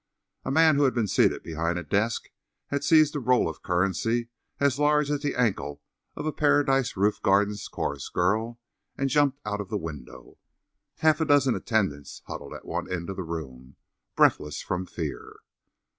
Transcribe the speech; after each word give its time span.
A 0.43 0.49
man 0.49 0.77
who 0.77 0.85
had 0.85 0.95
been 0.95 1.05
seated 1.07 1.43
behind 1.43 1.77
a 1.77 1.83
desk 1.83 2.31
had 2.69 2.83
seized 2.83 3.15
a 3.15 3.19
roll 3.19 3.47
of 3.47 3.61
currency 3.61 4.29
as 4.59 4.79
large 4.79 5.11
as 5.11 5.21
the 5.21 5.35
ankle 5.35 5.79
of 6.15 6.25
a 6.25 6.31
Paradise 6.31 6.97
Roof 6.97 7.21
Gardens 7.21 7.67
chorus 7.67 8.09
girl 8.09 8.59
and 8.97 9.11
jumped 9.11 9.39
out 9.45 9.61
of 9.61 9.69
the 9.69 9.77
window. 9.77 10.39
Half 10.97 11.21
a 11.21 11.25
dozen 11.25 11.53
attendants 11.53 12.23
huddled 12.25 12.55
at 12.55 12.65
one 12.65 12.91
end 12.91 13.11
of 13.11 13.15
the 13.15 13.21
room, 13.21 13.75
breathless 14.15 14.59
from 14.59 14.87
fear. 14.87 15.35